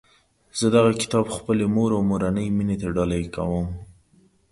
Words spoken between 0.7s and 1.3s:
دغه کتاب